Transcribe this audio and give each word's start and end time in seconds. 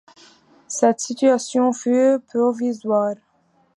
Cette 0.67 0.99
situation 0.99 1.73
fut 1.73 2.17
provisoire. 2.25 3.13